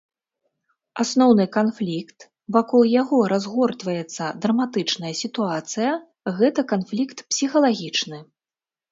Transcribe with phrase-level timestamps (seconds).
[1.01, 2.19] Асноўны канфлікт,
[2.55, 5.91] вакол яго разгортваецца драматычная сітуацыя,
[6.39, 8.19] гэта канфлікт псіхалагічны.